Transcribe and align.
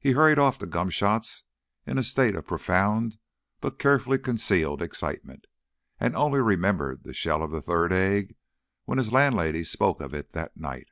He 0.00 0.12
hurried 0.12 0.38
off 0.38 0.56
to 0.56 0.66
Gomshott's 0.66 1.42
in 1.86 1.98
a 1.98 2.02
state 2.02 2.34
of 2.34 2.46
profound 2.46 3.18
but 3.60 3.78
carefully 3.78 4.16
concealed 4.18 4.80
excitement, 4.80 5.48
and 6.00 6.16
only 6.16 6.40
remembered 6.40 7.02
the 7.04 7.12
shell 7.12 7.42
of 7.42 7.50
the 7.50 7.60
third 7.60 7.92
egg 7.92 8.36
when 8.86 8.96
his 8.96 9.12
landlady 9.12 9.62
spoke 9.62 10.00
of 10.00 10.14
it 10.14 10.32
that 10.32 10.56
night. 10.56 10.88